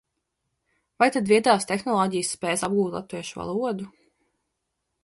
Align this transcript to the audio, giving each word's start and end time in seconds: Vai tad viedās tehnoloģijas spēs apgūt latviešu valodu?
Vai 1.03 1.09
tad 1.17 1.29
viedās 1.33 1.69
tehnoloģijas 1.73 2.33
spēs 2.39 2.67
apgūt 2.69 2.99
latviešu 2.99 3.43
valodu? 3.45 3.91